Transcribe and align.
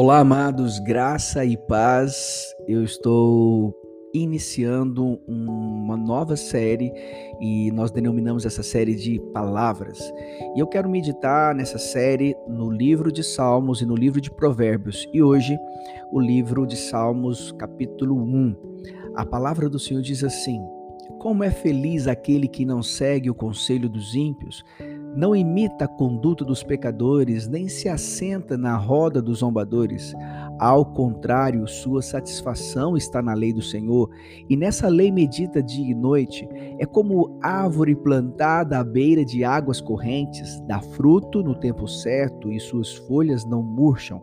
Olá, 0.00 0.20
amados, 0.20 0.78
graça 0.78 1.44
e 1.44 1.56
paz. 1.56 2.54
Eu 2.68 2.84
estou 2.84 3.74
iniciando 4.14 5.20
uma 5.26 5.96
nova 5.96 6.36
série 6.36 6.92
e 7.40 7.72
nós 7.72 7.90
denominamos 7.90 8.46
essa 8.46 8.62
série 8.62 8.94
de 8.94 9.18
palavras. 9.34 9.98
E 10.54 10.60
eu 10.60 10.68
quero 10.68 10.88
meditar 10.88 11.52
nessa 11.52 11.78
série 11.78 12.36
no 12.46 12.70
livro 12.70 13.10
de 13.10 13.24
Salmos 13.24 13.80
e 13.80 13.86
no 13.86 13.96
livro 13.96 14.20
de 14.20 14.30
Provérbios. 14.30 15.04
E 15.12 15.20
hoje, 15.20 15.58
o 16.12 16.20
livro 16.20 16.64
de 16.64 16.76
Salmos, 16.76 17.50
capítulo 17.58 18.14
1. 18.14 18.56
A 19.16 19.26
palavra 19.26 19.68
do 19.68 19.80
Senhor 19.80 20.00
diz 20.00 20.22
assim: 20.22 20.60
Como 21.18 21.42
é 21.42 21.50
feliz 21.50 22.06
aquele 22.06 22.46
que 22.46 22.64
não 22.64 22.84
segue 22.84 23.28
o 23.28 23.34
conselho 23.34 23.88
dos 23.88 24.14
ímpios 24.14 24.62
não 25.14 25.34
imita 25.34 25.84
a 25.84 25.88
conduta 25.88 26.44
dos 26.44 26.62
pecadores, 26.62 27.48
nem 27.48 27.68
se 27.68 27.88
assenta 27.88 28.56
na 28.56 28.76
roda 28.76 29.20
dos 29.20 29.38
zombadores. 29.38 30.14
Ao 30.58 30.84
contrário, 30.84 31.66
sua 31.68 32.02
satisfação 32.02 32.96
está 32.96 33.22
na 33.22 33.34
lei 33.34 33.52
do 33.52 33.62
Senhor, 33.62 34.10
e 34.48 34.56
nessa 34.56 34.88
lei 34.88 35.10
medita 35.10 35.62
dia 35.62 35.90
e 35.90 35.94
noite. 35.94 36.48
É 36.78 36.86
como 36.86 37.38
árvore 37.42 37.94
plantada 37.94 38.78
à 38.78 38.84
beira 38.84 39.24
de 39.24 39.44
águas 39.44 39.80
correntes, 39.80 40.60
dá 40.66 40.80
fruto 40.80 41.42
no 41.42 41.54
tempo 41.54 41.86
certo 41.86 42.50
e 42.50 42.58
suas 42.58 42.94
folhas 42.94 43.44
não 43.44 43.62
murcham. 43.62 44.22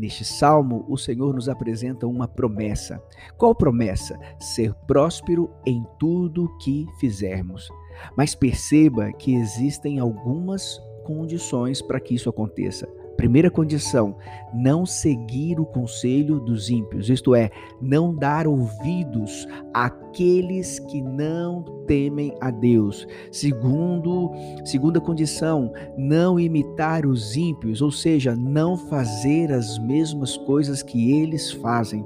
Neste 0.00 0.24
salmo, 0.24 0.86
o 0.88 0.96
Senhor 0.96 1.34
nos 1.34 1.46
apresenta 1.46 2.06
uma 2.06 2.26
promessa. 2.26 3.02
Qual 3.36 3.54
promessa? 3.54 4.18
Ser 4.38 4.72
próspero 4.86 5.50
em 5.66 5.84
tudo 5.98 6.48
que 6.56 6.86
fizermos. 6.98 7.68
Mas 8.16 8.34
perceba 8.34 9.12
que 9.12 9.34
existem 9.34 9.98
algumas 9.98 10.80
condições 11.04 11.82
para 11.82 12.00
que 12.00 12.14
isso 12.14 12.30
aconteça. 12.30 12.88
Primeira 13.20 13.50
condição: 13.50 14.16
não 14.50 14.86
seguir 14.86 15.60
o 15.60 15.66
conselho 15.66 16.40
dos 16.40 16.70
ímpios, 16.70 17.10
isto 17.10 17.34
é, 17.34 17.50
não 17.78 18.14
dar 18.14 18.46
ouvidos 18.46 19.46
àqueles 19.74 20.78
que 20.78 21.02
não 21.02 21.62
temem 21.86 22.34
a 22.40 22.50
Deus. 22.50 23.06
Segundo, 23.30 24.32
segunda 24.64 25.02
condição: 25.02 25.70
não 25.98 26.40
imitar 26.40 27.04
os 27.04 27.36
ímpios, 27.36 27.82
ou 27.82 27.92
seja, 27.92 28.34
não 28.34 28.74
fazer 28.74 29.52
as 29.52 29.78
mesmas 29.78 30.38
coisas 30.38 30.82
que 30.82 31.12
eles 31.12 31.52
fazem. 31.52 32.02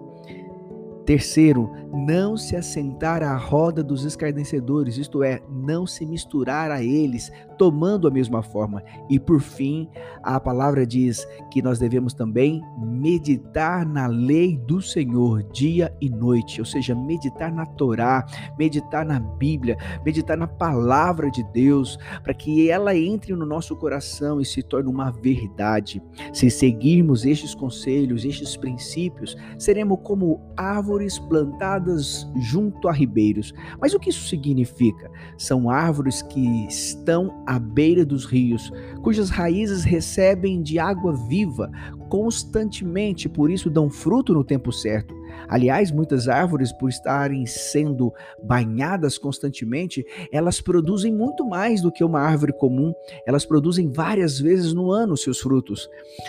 Terceiro, 1.05 1.71
não 1.93 2.35
se 2.35 2.57
assentar 2.57 3.23
à 3.23 3.37
roda 3.37 3.83
dos 3.83 4.05
escarnecedores, 4.05 4.97
isto 4.97 5.23
é, 5.23 5.43
não 5.51 5.87
se 5.87 6.07
misturar 6.07 6.71
a 6.71 6.83
eles, 6.83 7.31
tomando 7.59 8.09
a 8.09 8.11
mesma 8.11 8.43
forma. 8.43 8.83
E 9.11 9.21
por 9.21 9.41
fim, 9.41 9.89
a 10.23 10.41
palavra 10.41 10.87
diz 10.87 11.27
que 11.53 11.61
nós 11.61 11.79
devemos 11.79 12.15
também 12.15 12.63
meditar 12.81 13.87
na 13.87 14.07
lei 14.07 14.57
do 14.57 14.81
Senhor 14.81 15.43
dia 15.53 15.95
e 16.01 16.09
noite, 16.09 16.61
ou 16.61 16.67
seja, 16.67 16.95
meditar 16.95 17.53
na 17.53 17.67
Torá, 17.67 18.25
meditar 18.59 19.05
na 19.05 19.21
Bíblia, 19.21 19.77
meditar 20.05 20.39
na 20.39 20.47
palavra 20.47 21.31
de 21.31 21.45
Deus, 21.53 21.99
para 22.23 22.33
que 22.33 22.71
ela 22.71 22.97
entre 22.97 23.35
no 23.35 23.45
nosso 23.45 23.77
coração 23.77 24.41
e 24.41 24.45
se 24.45 24.63
torne 24.63 24.91
uma 24.91 25.11
verdade. 25.11 26.03
Se 26.33 26.51
seguirmos 26.51 27.27
estes 27.27 27.55
conselhos, 27.55 28.25
estes 28.25 28.57
princípios, 28.57 29.37
seremos 29.59 29.99
como 30.03 30.41
árvores 30.57 30.94
árvores 30.95 31.19
plantadas 31.19 32.29
junto 32.37 32.89
a 32.89 32.93
ribeiros. 32.93 33.53
Mas 33.81 33.95
o 33.95 33.99
que 33.99 34.11
isso 34.11 34.29
significa? 34.29 35.11
São 35.37 35.69
árvores 35.69 36.23
que 36.23 36.67
estão 36.67 37.43
à 37.47 37.59
beira 37.59 38.05
dos 38.05 38.25
rios, 38.25 38.73
cujas 39.03 39.29
raízes 39.29 39.83
recebem 39.83 40.63
de 40.63 40.79
água 40.79 41.13
viva 41.13 41.71
constantemente, 42.09 43.29
por 43.29 43.51
isso 43.51 43.69
dão 43.69 43.91
fruto 43.91 44.33
no 44.33 44.45
tempo 44.45 44.71
certo. 44.71 45.15
Aliás, 45.49 45.91
muitas 45.91 46.29
árvores, 46.29 46.73
por 46.73 46.89
estarem 46.89 47.47
sendo 47.47 48.13
banhadas 48.43 49.19
constantemente, 49.19 50.05
elas 50.33 50.61
produzem 50.61 51.13
muito 51.13 51.45
mais 51.47 51.81
do 51.81 51.93
que 51.93 52.05
uma 52.05 52.21
árvore 52.21 52.53
comum. 52.53 52.93
Elas 53.27 53.45
produzem 53.45 53.91
várias 53.91 54.39
vezes 54.39 54.73
no 54.73 54.91
ano 54.91 55.17
seus 55.17 55.41
frutos. 55.41 55.89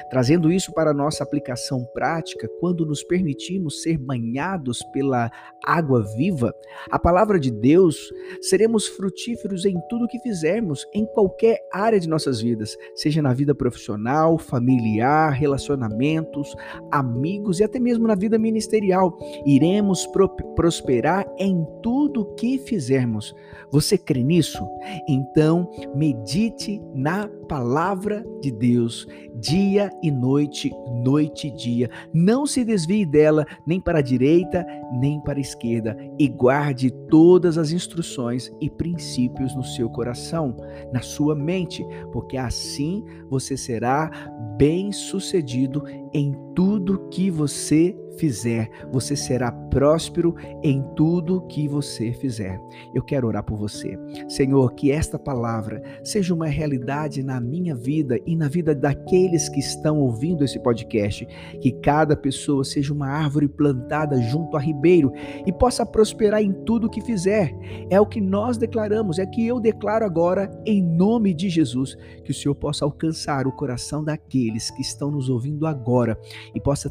Trazendo 0.09 0.51
isso 0.51 0.73
para 0.73 0.91
a 0.91 0.93
nossa 0.93 1.23
aplicação 1.23 1.85
prática, 1.93 2.49
quando 2.59 2.85
nos 2.85 3.03
permitimos 3.03 3.81
ser 3.81 3.97
banhados 3.97 4.83
pela 4.91 5.31
água 5.65 6.03
viva, 6.15 6.53
a 6.91 6.99
palavra 6.99 7.39
de 7.39 7.51
Deus, 7.51 8.11
seremos 8.41 8.87
frutíferos 8.87 9.65
em 9.65 9.75
tudo 9.89 10.07
que 10.07 10.19
fizermos, 10.19 10.85
em 10.93 11.05
qualquer 11.05 11.59
área 11.71 11.99
de 11.99 12.07
nossas 12.07 12.41
vidas, 12.41 12.75
seja 12.95 13.21
na 13.21 13.33
vida 13.33 13.55
profissional, 13.55 14.37
familiar, 14.37 15.31
relacionamentos, 15.31 16.55
amigos 16.91 17.59
e 17.59 17.63
até 17.63 17.79
mesmo 17.79 18.07
na 18.07 18.15
vida 18.15 18.37
ministerial 18.37 19.04
iremos 19.45 20.05
pro 20.07 20.29
prosperar 20.55 21.25
em 21.37 21.65
tudo 21.81 22.33
que 22.35 22.57
fizermos. 22.57 23.35
Você 23.71 23.97
crê 23.97 24.23
nisso? 24.23 24.65
Então, 25.07 25.69
medite 25.95 26.81
na 26.93 27.27
palavra 27.47 28.25
de 28.41 28.51
Deus 28.51 29.07
dia 29.35 29.91
e 30.01 30.09
noite, 30.09 30.71
noite 31.03 31.47
e 31.47 31.51
dia. 31.51 31.89
Não 32.13 32.45
se 32.45 32.63
desvie 32.63 33.05
dela 33.05 33.45
nem 33.65 33.79
para 33.79 33.99
a 33.99 34.01
direita, 34.01 34.65
nem 34.99 35.19
para 35.19 35.37
a 35.37 35.41
esquerda, 35.41 35.97
e 36.17 36.27
guarde 36.27 36.89
todas 37.09 37.57
as 37.57 37.71
instruções 37.71 38.51
e 38.61 38.69
princípios 38.69 39.55
no 39.55 39.63
seu 39.63 39.89
coração, 39.89 40.55
na 40.91 41.01
sua 41.01 41.35
mente, 41.35 41.85
porque 42.11 42.37
assim 42.37 43.03
você 43.29 43.57
será 43.57 44.09
bem-sucedido 44.57 45.83
em 46.13 46.33
tudo 46.55 47.07
que 47.09 47.29
você 47.29 47.95
fizer, 48.17 48.69
você 48.91 49.15
será 49.15 49.51
próspero 49.51 50.35
em 50.63 50.81
tudo 50.95 51.45
que 51.47 51.67
você 51.67 52.13
fizer. 52.13 52.59
Eu 52.93 53.03
quero 53.03 53.27
orar 53.27 53.43
por 53.43 53.57
você. 53.57 53.97
Senhor, 54.27 54.73
que 54.73 54.91
esta 54.91 55.19
palavra 55.19 55.81
seja 56.03 56.33
uma 56.33 56.47
realidade 56.47 57.21
na 57.23 57.39
minha 57.39 57.75
vida 57.75 58.19
e 58.25 58.35
na 58.35 58.47
vida 58.47 58.73
daqueles 58.73 59.49
que 59.49 59.59
estão 59.59 59.99
ouvindo 59.99 60.43
esse 60.43 60.59
podcast, 60.59 61.25
que 61.61 61.71
cada 61.71 62.15
pessoa 62.15 62.63
seja 62.63 62.93
uma 62.93 63.07
árvore 63.07 63.47
plantada 63.47 64.21
junto 64.21 64.57
a 64.57 64.59
ribeiro 64.59 65.11
e 65.45 65.51
possa 65.51 65.85
prosperar 65.85 66.41
em 66.41 66.51
tudo 66.51 66.89
que 66.89 67.01
fizer. 67.01 67.53
É 67.89 67.99
o 67.99 68.05
que 68.05 68.21
nós 68.21 68.57
declaramos, 68.57 69.19
é 69.19 69.25
que 69.25 69.45
eu 69.45 69.59
declaro 69.59 70.05
agora 70.05 70.49
em 70.65 70.81
nome 70.81 71.33
de 71.33 71.49
Jesus, 71.49 71.95
que 72.23 72.31
o 72.31 72.33
Senhor 72.33 72.55
possa 72.55 72.85
alcançar 72.85 73.47
o 73.47 73.51
coração 73.51 74.03
daqueles 74.03 74.71
que 74.71 74.81
estão 74.81 75.11
nos 75.11 75.29
ouvindo 75.29 75.67
agora 75.67 76.17
e 76.53 76.59
possa 76.59 76.89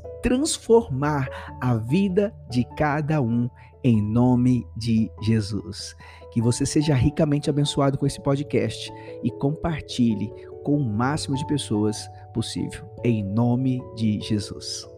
a 1.61 1.77
vida 1.77 2.35
de 2.51 2.65
cada 2.77 3.21
um 3.21 3.49
em 3.83 4.01
nome 4.01 4.67
de 4.77 5.11
Jesus. 5.21 5.95
Que 6.33 6.41
você 6.41 6.65
seja 6.65 6.95
ricamente 6.95 7.51
abençoado 7.51 7.99
com 7.99 8.07
esse 8.07 8.21
podcast 8.21 8.93
e 9.23 9.31
compartilhe 9.31 10.33
com 10.65 10.77
o 10.79 10.85
máximo 10.85 11.37
de 11.37 11.47
pessoas 11.47 12.09
possível, 12.33 12.88
em 13.05 13.23
nome 13.23 13.83
de 13.94 14.19
Jesus. 14.21 14.94